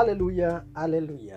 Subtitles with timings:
[0.00, 1.36] Aleluya, aleluya.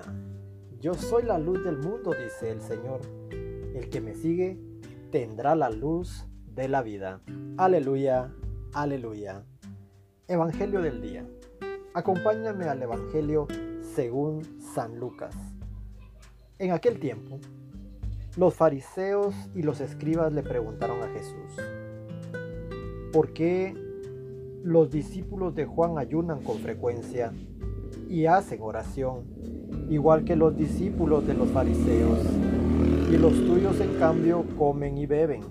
[0.79, 3.01] Yo soy la luz del mundo, dice el Señor.
[3.29, 4.57] El que me sigue
[5.11, 7.19] tendrá la luz de la vida.
[7.57, 8.33] Aleluya,
[8.73, 9.43] aleluya.
[10.29, 11.27] Evangelio del día.
[11.93, 13.47] Acompáñame al Evangelio
[13.81, 15.35] según San Lucas.
[16.57, 17.41] En aquel tiempo,
[18.37, 21.61] los fariseos y los escribas le preguntaron a Jesús,
[23.11, 23.75] ¿por qué
[24.63, 27.33] los discípulos de Juan ayunan con frecuencia
[28.13, 29.23] y hacen oración,
[29.89, 32.19] igual que los discípulos de los fariseos,
[33.11, 35.41] y los tuyos en cambio comen y beben.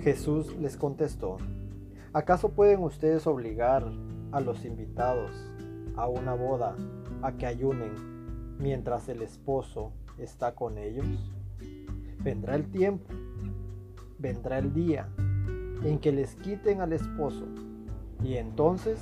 [0.00, 1.38] Jesús les contestó,
[2.12, 3.90] ¿acaso pueden ustedes obligar
[4.32, 5.30] a los invitados
[5.96, 6.76] a una boda
[7.22, 11.06] a que ayunen mientras el esposo está con ellos?
[12.22, 13.08] Vendrá el tiempo,
[14.18, 15.08] vendrá el día
[15.82, 17.46] en que les quiten al esposo
[18.22, 19.00] y entonces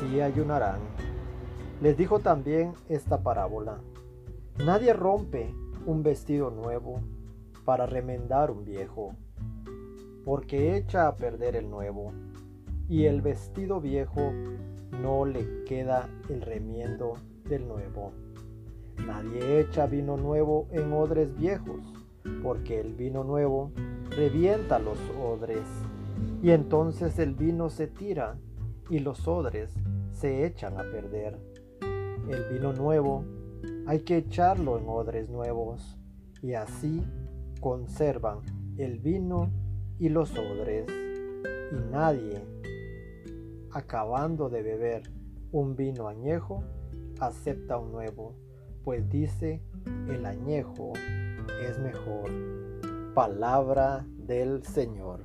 [0.00, 0.80] sí ayunarán.
[1.82, 3.80] Les dijo también esta parábola.
[4.64, 7.00] Nadie rompe un vestido nuevo
[7.66, 9.14] para remendar un viejo,
[10.24, 12.12] porque echa a perder el nuevo,
[12.88, 14.32] y el vestido viejo
[15.02, 18.12] no le queda el remiendo del nuevo.
[19.06, 21.82] Nadie echa vino nuevo en odres viejos,
[22.42, 23.70] porque el vino nuevo
[24.08, 25.66] revienta los odres,
[26.42, 28.38] y entonces el vino se tira
[28.88, 29.74] y los odres
[30.12, 31.55] se echan a perder.
[32.28, 33.24] El vino nuevo
[33.86, 35.96] hay que echarlo en odres nuevos
[36.42, 37.04] y así
[37.60, 38.40] conservan
[38.78, 39.50] el vino
[40.00, 40.88] y los odres.
[41.70, 42.44] Y nadie,
[43.70, 45.02] acabando de beber
[45.52, 46.64] un vino añejo,
[47.20, 48.34] acepta un nuevo,
[48.82, 49.62] pues dice,
[50.08, 50.94] el añejo
[51.62, 52.30] es mejor.
[53.14, 55.20] Palabra del Señor.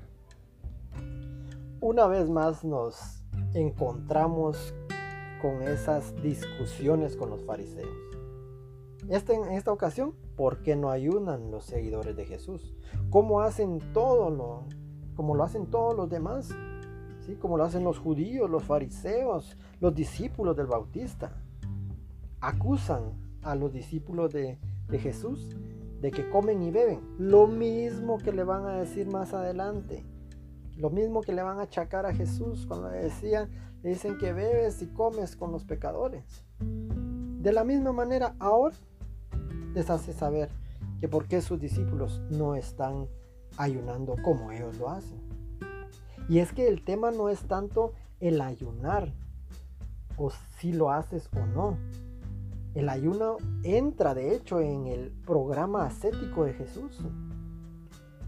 [1.79, 4.75] Una vez más nos encontramos
[5.41, 7.89] con esas discusiones con los fariseos.
[9.09, 12.75] Este, en esta ocasión, ¿por qué no ayunan los seguidores de Jesús?
[13.09, 14.65] ¿Cómo hacen todo lo,
[15.15, 16.49] como lo hacen todos los demás?
[17.25, 17.35] ¿Sí?
[17.35, 21.41] Como lo hacen los judíos, los fariseos, los discípulos del Bautista.
[22.39, 25.49] Acusan a los discípulos de, de Jesús
[26.01, 26.99] de que comen y beben.
[27.19, 30.03] Lo mismo que le van a decir más adelante.
[30.81, 33.51] Lo mismo que le van a achacar a Jesús cuando le decían,
[33.83, 36.43] dicen que bebes y comes con los pecadores.
[36.59, 38.75] De la misma manera, ahora
[39.75, 40.49] les hace saber
[40.99, 43.07] que por qué sus discípulos no están
[43.57, 45.21] ayunando como ellos lo hacen.
[46.27, 49.13] Y es que el tema no es tanto el ayunar,
[50.17, 51.77] o si lo haces o no.
[52.73, 56.97] El ayuno entra de hecho en el programa ascético de Jesús.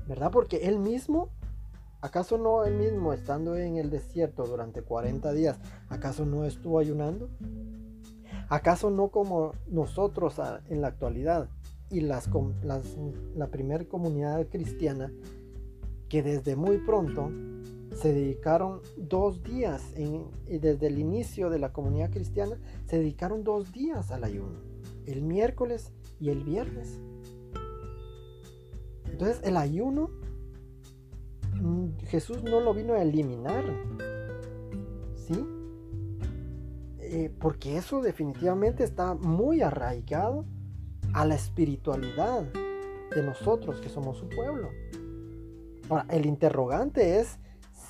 [0.07, 0.29] ¿Verdad?
[0.29, 1.29] Porque él mismo
[2.03, 7.29] ¿Acaso no él mismo, estando en el desierto durante 40 días, acaso no estuvo ayunando?
[8.49, 10.35] ¿Acaso no como nosotros
[10.67, 11.47] en la actualidad
[11.89, 12.29] y las,
[13.35, 15.13] la primera comunidad cristiana
[16.09, 17.31] que desde muy pronto
[17.95, 19.93] se dedicaron dos días,
[20.45, 24.59] desde el inicio de la comunidad cristiana, se dedicaron dos días al ayuno,
[25.05, 26.99] el miércoles y el viernes.
[29.05, 30.09] Entonces el ayuno
[32.07, 33.63] Jesús no lo vino a eliminar.
[35.15, 35.45] ¿Sí?
[36.99, 40.45] Eh, porque eso definitivamente está muy arraigado
[41.13, 42.43] a la espiritualidad
[43.13, 44.69] de nosotros que somos su pueblo.
[45.89, 47.39] Ahora, el interrogante es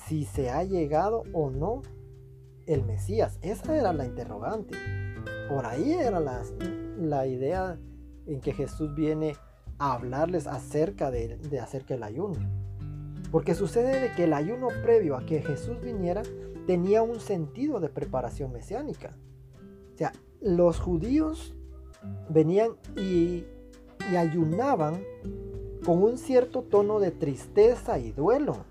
[0.06, 1.82] si se ha llegado o no
[2.66, 3.38] el Mesías.
[3.40, 4.76] Esa era la interrogante.
[5.48, 6.42] Por ahí era la,
[6.98, 7.78] la idea
[8.26, 9.36] en que Jesús viene
[9.78, 12.36] a hablarles acerca de, de acerca del ayuno.
[13.34, 16.22] Porque sucede de que el ayuno previo a que Jesús viniera
[16.68, 19.16] tenía un sentido de preparación mesiánica.
[19.92, 21.56] O sea, los judíos
[22.28, 23.44] venían y,
[24.16, 25.02] ayunaban
[25.84, 28.66] con un cierto tono de tristeza y duelo,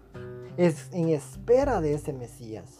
[0.56, 2.80] es en espera de ese Mesías.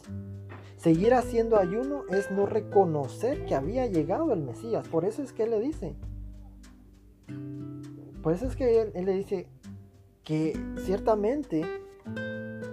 [0.78, 4.88] Seguir haciendo ayuno es no reconocer que había llegado el Mesías.
[4.88, 5.96] Por eso es que él le dice.
[8.22, 9.50] Por eso es que él le dice,
[10.24, 11.62] que ciertamente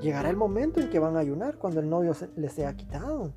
[0.01, 3.33] llegará el momento en que van a ayunar cuando el novio les sea quitado.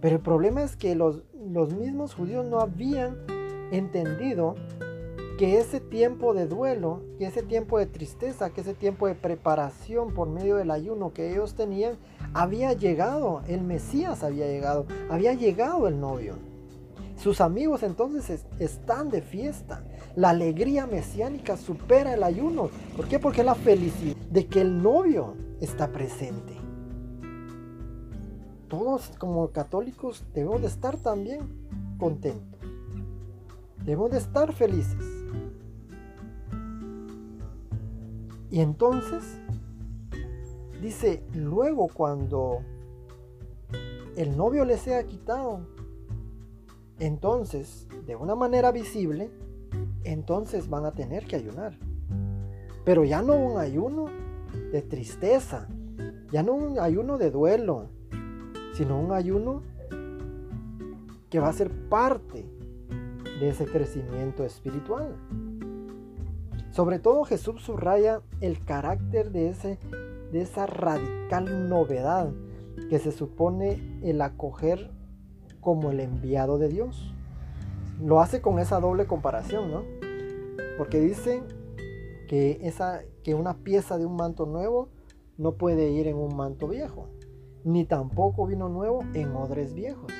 [0.00, 3.18] Pero el problema es que los, los mismos judíos no habían
[3.70, 4.54] entendido
[5.40, 10.12] que ese tiempo de duelo, que ese tiempo de tristeza, que ese tiempo de preparación
[10.12, 11.96] por medio del ayuno que ellos tenían,
[12.34, 16.34] había llegado, el Mesías había llegado, había llegado el novio.
[17.16, 19.82] Sus amigos entonces están de fiesta.
[20.16, 22.70] La alegría mesiánica supera el ayuno.
[22.96, 23.18] ¿Por qué?
[23.18, 26.56] Porque la felicidad de que el novio está presente.
[28.68, 31.40] todos como católicos debemos de estar también
[31.98, 32.60] contentos.
[33.84, 35.04] Debemos de estar felices.
[38.50, 39.22] Y entonces,
[40.80, 42.60] dice, luego cuando
[44.16, 45.60] el novio le sea quitado,
[46.98, 49.30] entonces, de una manera visible,
[50.04, 51.78] entonces van a tener que ayunar.
[52.84, 54.06] Pero ya no un ayuno
[54.72, 55.68] de tristeza,
[56.32, 57.88] ya no un ayuno de duelo,
[58.74, 59.62] sino un ayuno
[61.28, 62.44] que va a ser parte
[63.40, 65.16] de ese crecimiento espiritual.
[66.70, 69.78] Sobre todo Jesús subraya el carácter de, ese,
[70.32, 72.32] de esa radical novedad
[72.88, 74.90] que se supone el acoger
[75.60, 77.12] como el enviado de Dios.
[78.02, 79.82] Lo hace con esa doble comparación, ¿no?
[80.78, 81.42] Porque dice
[82.28, 84.88] que, esa, que una pieza de un manto nuevo
[85.36, 87.08] no puede ir en un manto viejo,
[87.64, 90.12] ni tampoco vino nuevo en odres viejos.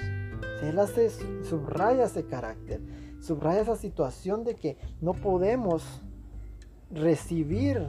[0.63, 1.09] Él hace,
[1.43, 2.83] subraya ese carácter,
[3.21, 6.03] subraya esa situación de que no podemos
[6.91, 7.87] recibir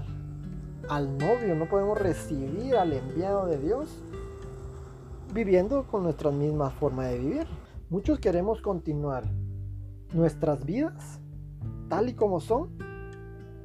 [0.87, 4.03] al novio, no podemos recibir al enviado de Dios
[5.33, 7.47] viviendo con nuestra misma forma de vivir.
[7.89, 9.23] Muchos queremos continuar
[10.13, 11.19] nuestras vidas
[11.89, 12.69] tal y como son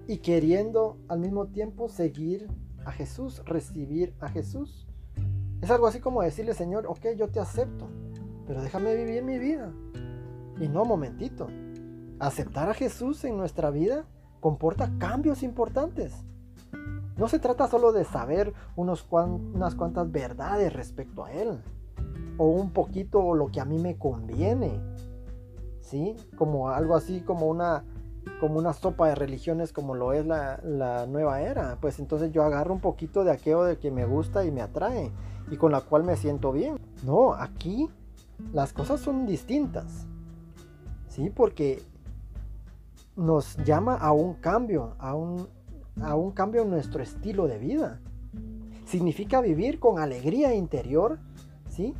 [0.08, 2.48] y queriendo al mismo tiempo seguir
[2.84, 4.86] a Jesús, recibir a Jesús.
[5.60, 7.88] Es algo así como decirle, Señor, ok, yo te acepto,
[8.46, 9.72] pero déjame vivir mi vida.
[10.60, 11.48] Y no, momentito.
[12.18, 14.06] Aceptar a Jesús en nuestra vida
[14.40, 16.14] comporta cambios importantes.
[17.16, 21.62] No se trata solo de saber unos unas cuantas verdades respecto a Él,
[22.36, 24.80] o un poquito lo que a mí me conviene,
[25.86, 26.16] ¿sí?
[26.36, 27.84] Como algo así como una,
[28.40, 31.78] como una sopa de religiones como lo es la, la nueva era.
[31.80, 35.12] Pues entonces yo agarro un poquito de aquello de que me gusta y me atrae
[35.50, 36.78] y con la cual me siento bien.
[37.04, 37.88] No, aquí
[38.52, 40.06] las cosas son distintas,
[41.08, 41.30] ¿sí?
[41.30, 41.82] Porque
[43.14, 45.48] nos llama a un cambio, a un,
[46.02, 48.00] a un cambio en nuestro estilo de vida.
[48.84, 51.18] Significa vivir con alegría interior,
[51.68, 51.94] ¿sí?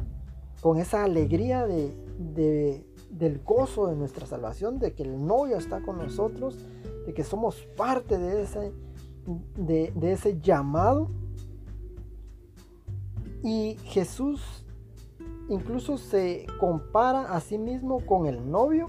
[0.60, 2.84] Con esa alegría de,
[3.18, 6.58] del gozo de nuestra salvación, de que el novio está con nosotros,
[7.06, 8.72] de que somos parte de ese,
[9.56, 11.10] de, ese llamado.
[13.42, 14.64] Y Jesús
[15.48, 18.88] incluso se compara a sí mismo con el novio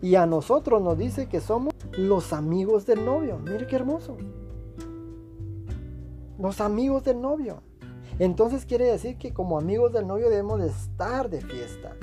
[0.00, 3.38] y a nosotros nos dice que somos los amigos del novio.
[3.38, 4.16] Mire qué hermoso
[6.40, 7.62] los amigos del novio.
[8.18, 11.96] Entonces quiere decir que como amigos del novio debemos de estar de fiesta.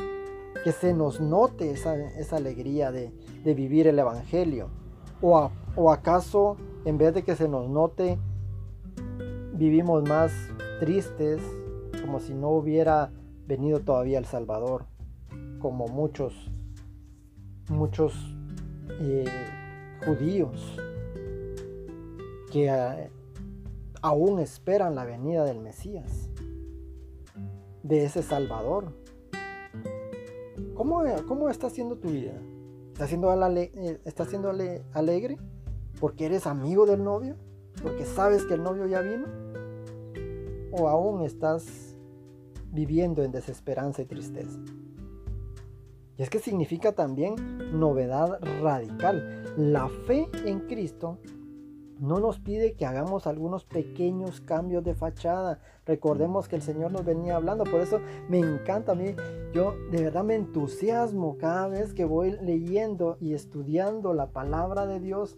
[0.63, 1.95] Que se nos note esa,
[2.35, 3.11] alegría de,
[3.43, 4.69] vivir el Evangelio.
[5.21, 8.17] O, o acaso en vez de que se nos note,
[9.53, 10.31] vivimos más
[10.79, 11.41] tristes,
[12.01, 13.11] como si no hubiera
[13.45, 14.85] venido todavía el Salvador.
[15.59, 16.33] Como muchos,
[17.69, 18.13] muchos
[19.01, 19.25] eh,
[20.05, 20.77] judíos
[22.51, 23.09] que eh,
[24.01, 26.29] aún esperan la venida del Mesías,
[27.83, 28.93] de ese Salvador.
[30.77, 32.39] ¿Cómo, cómo está siendo tu vida?
[32.93, 34.51] ¿Está siendo, eh, está siendo
[34.93, 35.39] alegre
[35.99, 37.35] porque eres amigo del novio?
[37.81, 39.25] ¿Porque sabes que el novio ya vino?
[40.71, 41.97] ¿O aún estás
[42.71, 44.59] viviendo en desesperanza y tristeza?
[46.15, 47.35] Y es que significa también
[47.79, 49.55] novedad radical.
[49.57, 51.17] La fe en Cristo
[51.99, 55.59] no nos pide que hagamos algunos pequeños cambios de fachada.
[55.85, 57.99] Recordemos que el Señor nos venía hablando, por eso
[58.29, 59.15] me encanta a mí.
[59.53, 64.99] Yo de verdad me entusiasmo cada vez que voy leyendo y estudiando la palabra de
[64.99, 65.37] Dios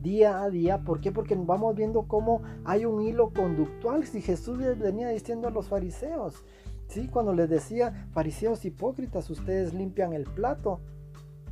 [0.00, 0.84] día a día.
[0.84, 1.10] ¿Por qué?
[1.10, 4.06] Porque vamos viendo cómo hay un hilo conductual.
[4.06, 6.44] Si Jesús les venía diciendo a los fariseos,
[6.88, 7.08] ¿sí?
[7.08, 10.80] cuando les decía, fariseos hipócritas, ustedes limpian el plato,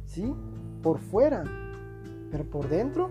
[0.04, 0.32] ¿sí?
[0.82, 1.44] por fuera,
[2.30, 3.10] pero por dentro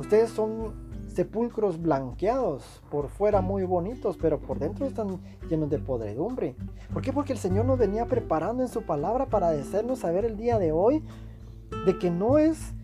[0.00, 0.72] Ustedes son
[1.08, 6.56] sepulcros blanqueados, por fuera muy bonitos, pero por dentro están llenos de podredumbre.
[6.90, 7.12] ¿Por qué?
[7.12, 10.72] Porque el Señor nos venía preparando en su palabra para hacernos saber el día de
[10.72, 11.04] hoy
[11.84, 12.74] de que no es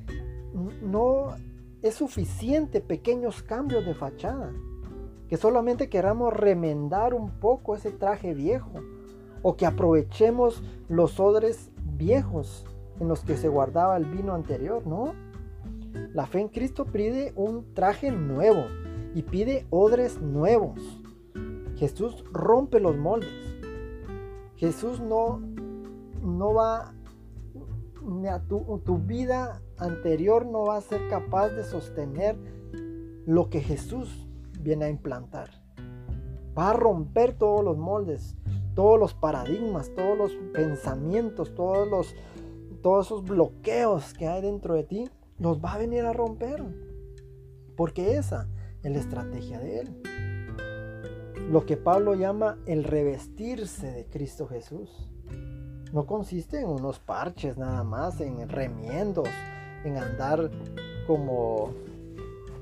[0.83, 1.35] no
[1.83, 4.53] es suficiente pequeños cambios de fachada,
[5.29, 8.73] que solamente queramos remendar un poco ese traje viejo
[9.43, 12.67] o que aprovechemos los odres viejos
[13.01, 15.15] en los que se guardaba el vino anterior, ¿no?
[16.13, 18.65] La fe en Cristo pide un traje nuevo
[19.15, 20.79] y pide odres nuevos.
[21.77, 23.31] Jesús rompe los moldes.
[24.57, 25.41] Jesús no,
[26.23, 26.95] no va,
[28.49, 32.37] tu, tu vida anterior no va a ser capaz de sostener
[33.27, 34.27] lo que Jesús
[34.61, 35.51] viene a implantar.
[36.57, 38.37] Va a romper todos los moldes.
[38.75, 42.15] todos los paradigmas, todos los pensamientos, todos los
[42.83, 46.65] todos esos bloqueos que hay dentro de ti, los va a venir a romper.
[47.77, 48.49] Porque esa
[48.83, 50.03] es la estrategia de él.
[51.51, 55.09] Lo que Pablo llama el revestirse de Cristo Jesús.
[55.93, 59.29] No consiste en unos parches nada más, en remiendos,
[59.85, 60.51] en andar
[61.07, 61.73] como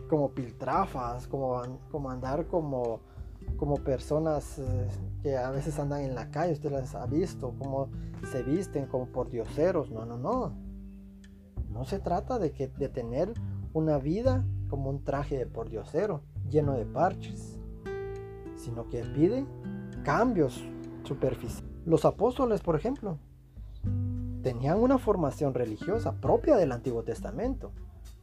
[0.09, 3.01] como piltrafas, como, como andar como,
[3.57, 4.89] como personas eh,
[5.23, 7.89] que a veces andan en la calle, usted las ha visto, como
[8.31, 9.91] se visten como por dioseros.
[9.91, 10.53] No, no, no.
[11.75, 13.35] No se trata de, que, de tener
[13.75, 17.59] una vida como un traje de por diosero, lleno de parches,
[18.57, 19.45] sino que pide
[20.05, 20.65] cambios
[21.03, 21.69] superficiales.
[21.85, 23.19] Los apóstoles, por ejemplo,
[24.43, 27.73] tenían una formación religiosa propia del Antiguo Testamento.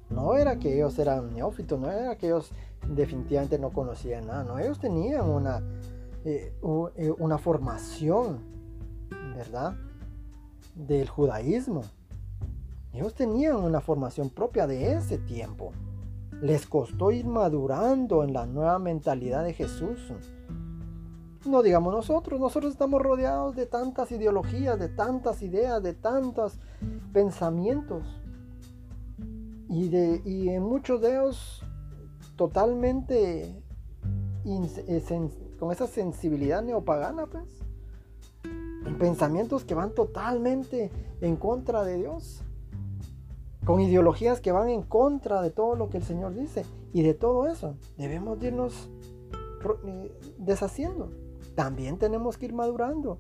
[0.10, 2.52] No era que ellos eran neófitos, no era que ellos
[2.88, 5.62] definitivamente no conocían nada, no, ellos tenían una,
[6.26, 6.54] eh,
[6.96, 8.40] eh, una formación,
[9.36, 9.76] ¿verdad?
[10.76, 11.84] Del judaísmo.
[12.94, 15.72] Ellos tenían una formación propia de ese tiempo.
[16.42, 20.14] Les costó ir madurando en la nueva mentalidad de Jesús.
[21.46, 26.60] No digamos nosotros, nosotros estamos rodeados de tantas ideologías, de tantas ideas, de tantos
[27.14, 28.04] pensamientos
[29.70, 31.64] y, de, y en muchos de ellos
[32.36, 33.64] totalmente
[34.46, 35.30] eh,
[35.60, 37.46] con esa sensibilidad neopagana, pues.
[38.86, 42.44] En pensamientos que van totalmente en contra de Dios.
[43.66, 46.66] Con ideologías que van en contra de todo lo que el Señor dice.
[46.94, 48.90] Y de todo eso debemos irnos
[49.86, 51.12] eh, deshaciendo.
[51.56, 53.18] También tenemos que ir madurando.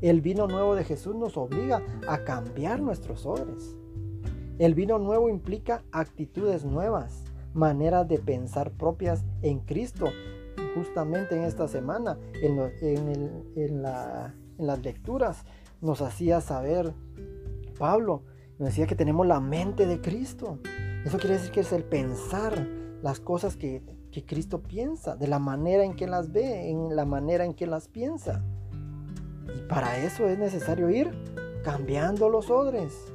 [0.00, 3.76] El vino nuevo de Jesús nos obliga a cambiar nuestros odres.
[4.58, 10.06] El vino nuevo implica actitudes nuevas, maneras de pensar propias en Cristo.
[10.74, 13.82] Justamente en esta semana, en,
[14.58, 15.44] las lecturas,
[15.80, 16.94] nos hacía saber
[17.78, 18.22] Pablo,
[18.58, 20.58] nos decía que tenemos la mente de Cristo.
[21.04, 22.66] Eso quiere decir que es el pensar
[23.02, 27.04] las cosas que, que Cristo piensa, de la manera en que las ve, en la
[27.04, 28.42] manera en que las piensa.
[29.54, 31.10] Y para eso es necesario ir
[31.62, 33.12] cambiando los odres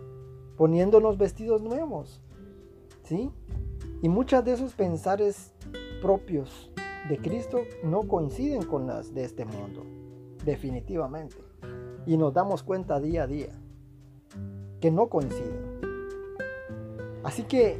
[0.57, 2.21] poniéndonos vestidos nuevos.
[3.03, 3.31] ¿Sí?
[4.03, 5.53] Y muchas de esos pensares
[6.01, 6.71] propios
[7.09, 9.83] de Cristo no coinciden con las de este mundo,
[10.45, 11.37] definitivamente.
[12.05, 13.60] Y nos damos cuenta día a día
[14.81, 15.79] que no coinciden.
[17.23, 17.79] Así que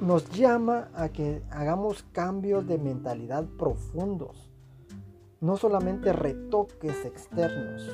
[0.00, 4.50] nos llama a que hagamos cambios de mentalidad profundos,
[5.40, 7.90] no solamente retoques externos.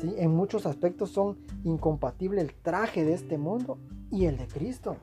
[0.00, 0.14] ¿sí?
[0.16, 3.78] En muchos aspectos son incompatible el traje de este mundo
[4.10, 4.96] y el de Cristo.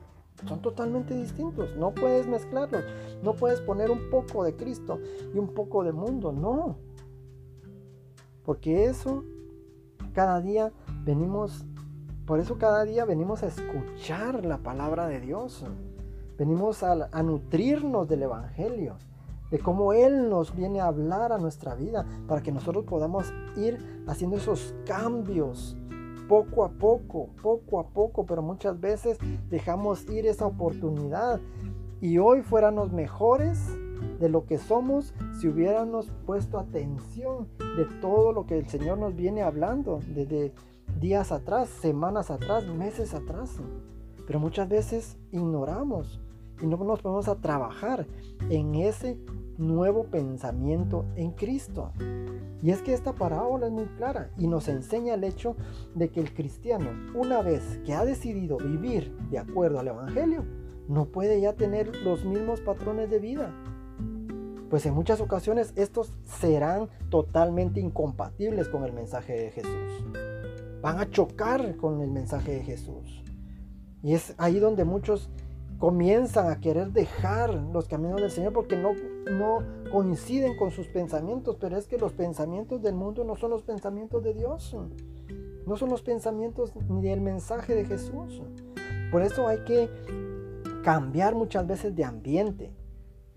[0.46, 1.76] Son totalmente distintos.
[1.76, 2.84] No puedes mezclarlos.
[3.22, 5.00] No puedes poner un poco de Cristo
[5.34, 6.30] y un poco de mundo.
[6.32, 6.78] No.
[8.44, 9.24] Porque eso
[10.12, 10.72] cada día
[11.08, 11.64] venimos,
[12.26, 15.64] por eso cada día venimos a escuchar la palabra de Dios.
[16.36, 18.96] Venimos a, nutrirnos del Evangelio
[19.50, 24.04] de cómo Él nos viene a hablar a nuestra vida para que nosotros podamos ir
[24.06, 25.78] haciendo esos cambios
[26.28, 29.16] poco a poco, poco a poco, pero muchas veces
[29.48, 31.40] dejamos ir esa oportunidad
[32.02, 33.58] y hoy fuéramos mejores
[34.20, 37.48] de lo que somos si hubiéramos puesto atención
[37.78, 40.52] de todo lo que el Señor nos viene hablando desde
[41.00, 43.56] días atrás, semanas atrás, meses atrás.
[44.26, 46.20] Pero muchas veces ignoramos
[46.60, 48.06] y no nos ponemos a trabajar
[48.50, 49.18] en ese
[49.58, 51.92] nuevo pensamiento en Cristo.
[52.62, 55.56] Y es que esta parábola es muy clara y nos enseña el hecho
[55.94, 60.44] de que el cristiano, una vez que ha decidido vivir de acuerdo al Evangelio,
[60.88, 63.54] no puede ya tener los mismos patrones de vida.
[64.70, 70.04] Pues en muchas ocasiones estos serán totalmente incompatibles con el mensaje de Jesús.
[70.80, 73.22] Van a chocar con el mensaje de Jesús.
[74.02, 75.28] Y es ahí donde muchos
[75.78, 78.92] comienzan a querer dejar los caminos del Señor porque no,
[79.30, 83.62] no coinciden con sus pensamientos, pero es que los pensamientos del mundo no son los
[83.62, 84.76] pensamientos de Dios,
[85.66, 88.42] no son los pensamientos ni del mensaje de Jesús.
[89.12, 89.88] Por eso hay que
[90.82, 92.72] cambiar muchas veces de ambiente,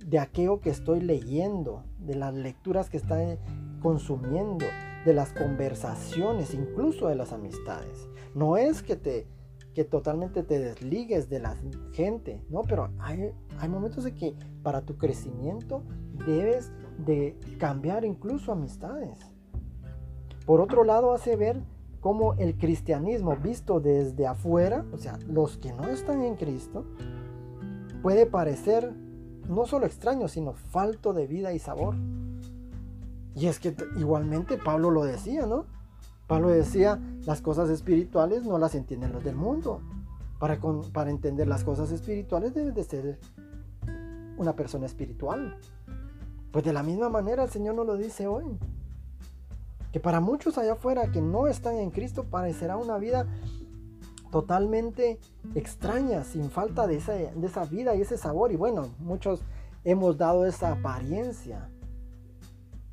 [0.04, 3.38] de aquello que estoy leyendo, de las lecturas que estoy
[3.82, 4.66] consumiendo,
[5.06, 8.08] de las conversaciones, incluso de las amistades.
[8.34, 9.28] No es que te
[9.74, 11.56] que totalmente te desligues de la
[11.94, 12.62] gente, ¿no?
[12.64, 15.84] Pero hay, hay momentos de que para tu crecimiento
[16.26, 16.72] debes
[17.06, 19.18] de cambiar incluso amistades.
[20.46, 21.62] Por otro lado, hace ver
[22.02, 26.86] cómo el cristianismo visto desde afuera, o sea, los que no están en Cristo,
[28.02, 28.94] puede parecer
[29.48, 31.96] no solo extraño, sino falto de vida y sabor.
[33.36, 35.66] Y es que igualmente Pablo lo decía, ¿no?
[36.28, 39.82] Pablo decía, las cosas espirituales no las entienden los del mundo.
[40.40, 40.60] Para,
[40.94, 43.20] para entender las cosas espirituales debes de ser
[44.38, 45.58] una persona espiritual.
[46.52, 48.46] Pues de la misma manera el Señor nos lo dice hoy.
[49.92, 53.28] Que para muchos allá afuera que no están en Cristo parecerá una vida
[54.32, 55.20] totalmente
[55.54, 58.52] extraña, sin falta de esa, de esa vida y ese sabor.
[58.52, 59.44] Y bueno, muchos
[59.84, 61.70] hemos dado esa apariencia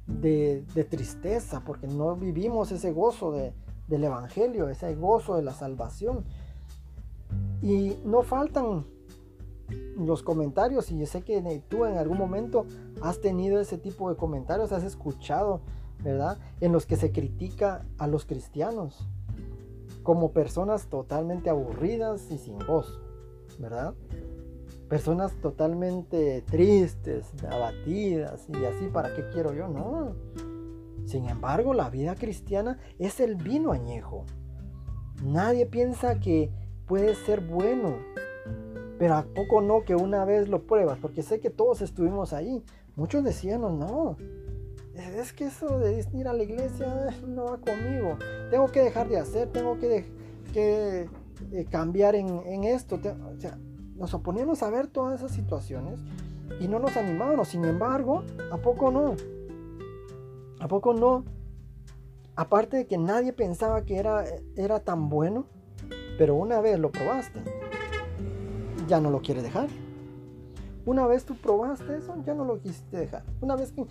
[0.09, 6.25] de, tristeza porque no vivimos ese gozo del Evangelio, ese gozo de la salvación.
[7.62, 8.87] Y no faltan
[9.99, 12.65] los comentarios y yo sé que tú en algún momento
[13.03, 15.61] has tenido ese tipo de comentarios, has escuchado,
[16.03, 16.38] ¿verdad?
[16.61, 19.07] En los que se critica a los cristianos
[20.03, 22.99] como personas totalmente aburridas y sin gozo,
[23.59, 23.95] ¿verdad?
[24.88, 29.68] Personas totalmente tristes, abatidas y así, ¿para qué quiero yo?
[29.68, 30.14] No.
[31.04, 34.25] Sin embargo, la vida cristiana es el vino añejo.
[35.23, 36.50] Nadie piensa que
[36.87, 37.97] puede ser bueno,
[38.99, 40.99] pero ¿a poco no que una vez lo pruebas?
[40.99, 42.62] Porque sé que todos estuvimos ahí.
[42.97, 44.16] Muchos decían, no,
[44.99, 48.18] es que eso de ir a la iglesia no va conmigo.
[48.50, 50.07] Tengo que dejar de hacer, tengo que,
[50.52, 51.09] que
[51.52, 52.97] eh, cambiar en, esto.
[52.97, 53.59] o sea,
[53.99, 56.00] nos oponíamos a ver todas esas situaciones
[56.61, 57.49] y no nos animábamos.
[57.49, 59.17] Sin embargo, ¿a poco no?
[60.61, 61.25] ¿A poco no?
[62.37, 64.25] Aparte de que nadie pensaba que era,
[64.57, 65.47] era tan bueno,
[66.17, 67.43] pero una vez lo probaste
[68.88, 69.69] ya no lo quieres dejar.
[70.87, 73.23] Una vez tú probaste eso, ya no lo quisiste dejar.
[73.40, 73.87] Una vez que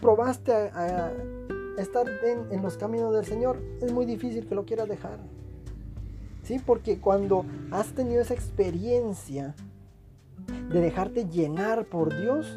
[0.00, 1.12] probaste a,
[1.76, 5.18] estar en, los caminos del Señor, es muy difícil que lo quieras dejar.
[6.48, 6.58] ¿Sí?
[6.58, 9.54] Porque cuando has tenido esa experiencia
[10.72, 12.56] de dejarte llenar por Dios,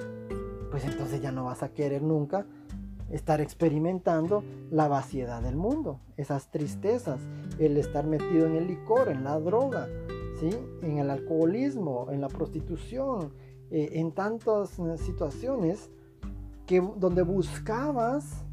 [0.72, 2.46] pues entonces ya no vas a querer nunca
[3.10, 7.20] estar experimentando la vaciedad del mundo, esas tristezas,
[7.60, 9.90] el estar metido en el licor, en la droga,
[10.42, 13.34] en el alcoholismo, en la prostitución,
[13.72, 15.92] eh, en tantas eh, situaciones
[16.66, 18.46] que, donde buscabas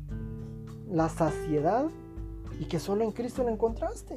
[0.91, 1.87] la saciedad
[2.59, 4.17] y que solo en Cristo la encontraste.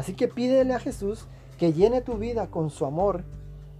[0.00, 1.26] Así que pídele a Jesús
[1.58, 3.22] que llene tu vida con su amor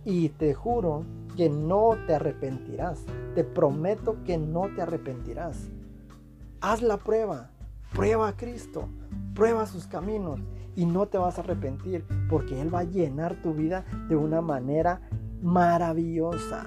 [0.04, 3.06] y te juro que no te arrepentirás.
[3.35, 5.70] Te prometo que no te arrepentirás.
[6.61, 7.52] Haz la prueba.
[7.94, 8.90] Prueba a Cristo.
[9.35, 10.40] Prueba sus caminos
[10.76, 14.42] y no te vas a arrepentir porque Él va a llenar tu vida de una
[14.42, 15.00] manera
[15.40, 16.66] maravillosa.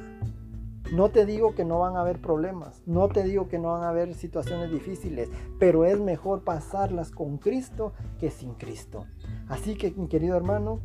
[0.93, 3.81] No te digo que no van a haber problemas, no te digo que no van
[3.81, 5.27] a haber situaciones difíciles,
[5.57, 9.07] pero es mejor pasarlas con Cristo que sin Cristo.
[9.47, 10.81] Así que mi querido hermano,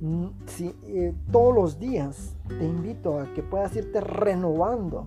[0.00, 5.06] mm, si, eh, todos los días te invito a que puedas irte renovando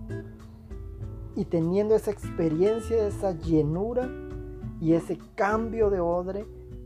[1.36, 4.10] y teniendo esa experiencia, esa llenura
[4.80, 6.46] y ese cambio de odre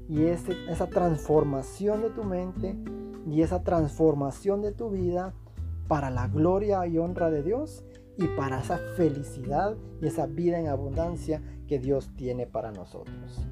[0.09, 2.75] y esa transformación de tu mente
[3.29, 5.35] y esa transformación de tu vida
[5.87, 7.83] para la gloria y honra de Dios
[8.17, 13.47] y para esa felicidad y esa vida en abundancia que Dios tiene para nosotros.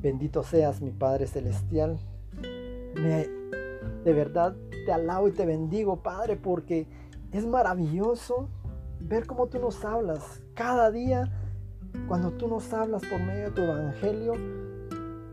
[0.00, 1.98] Bendito seas mi Padre Celestial.
[2.94, 6.86] de verdad te alabo y te bendigo, Padre, porque
[7.32, 8.48] es maravilloso
[9.00, 10.42] ver cómo tú nos hablas.
[10.54, 11.32] Cada día,
[12.06, 14.34] cuando tú nos hablas por medio de tu evangelio,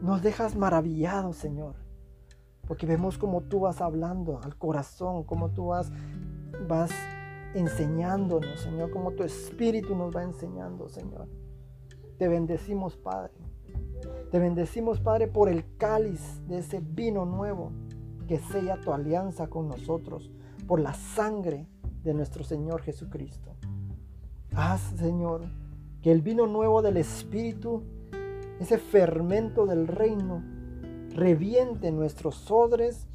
[0.02, 1.76] nos dejas maravillados, Señor.
[2.68, 5.92] Porque vemos cómo tú vas hablando al corazón, cómo tú vas,
[6.68, 6.92] vas
[7.54, 11.28] enseñándonos, Señor, cómo tu Espíritu nos va enseñando, Señor.
[12.18, 13.34] Te bendecimos, Padre.
[14.32, 17.72] Te bendecimos, Padre, por el cáliz de ese vino nuevo
[18.28, 20.32] que sella tu alianza con nosotros,
[20.68, 21.68] por la sangre
[22.04, 23.56] de nuestro Señor Jesucristo.
[24.56, 25.50] Haz, Señor,
[26.02, 27.84] que el vino nuevo del Espíritu
[28.62, 30.44] ese fermento del reino
[31.16, 33.08] reviente nuestros odres,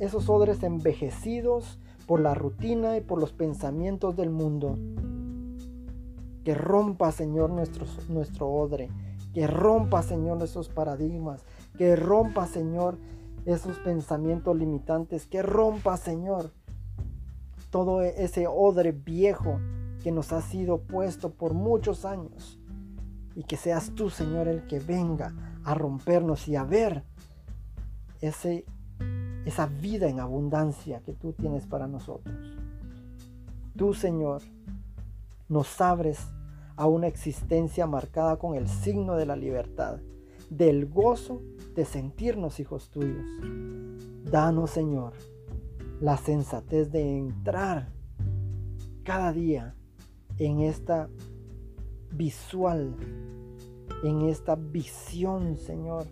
[0.00, 4.78] esos odres envejecidos por la rutina y por los pensamientos del mundo.
[6.44, 8.90] Que rompa, Señor, nuestro, nuestro odre.
[9.34, 11.44] Que rompa, Señor, esos paradigmas.
[11.76, 12.98] Que rompa, Señor,
[13.44, 15.26] esos pensamientos limitantes.
[15.26, 16.52] Que rompa, Señor,
[17.70, 19.60] todo ese odre viejo
[20.02, 22.58] que nos ha sido puesto por muchos años
[23.34, 27.04] y que seas tú, Señor, el que venga a rompernos y a ver
[28.20, 28.64] ese,
[29.44, 32.36] esa vida en abundancia que tú tienes para nosotros.
[33.76, 34.42] Tú, Señor,
[35.48, 36.18] nos abres
[36.76, 39.98] a una existencia marcada con el signo de la libertad,
[40.50, 41.42] del gozo
[41.74, 43.24] de sentirnos hijos tuyos.
[44.30, 45.12] Danos, Señor,
[46.00, 47.88] la sensatez de entrar
[49.02, 49.74] cada día
[50.38, 51.08] en esta
[52.12, 52.94] visual,
[54.04, 56.06] en esta visión, Señor,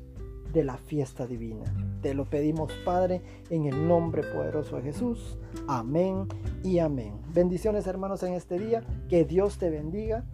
[0.56, 1.64] de la fiesta divina.
[2.00, 5.36] Te lo pedimos, Padre, en el nombre poderoso de Jesús.
[5.68, 6.28] Amén
[6.64, 7.12] y amén.
[7.34, 8.82] Bendiciones, hermanos, en este día.
[9.10, 10.24] Que Dios te bendiga,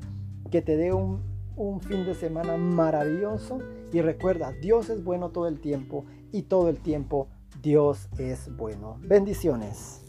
[0.53, 1.23] que te dé un,
[1.57, 3.59] un fin de semana maravilloso.
[3.93, 7.27] Y recuerda, Dios es bueno todo el tiempo y todo el tiempo
[7.61, 8.99] Dios es bueno.
[9.01, 10.03] Bendiciones.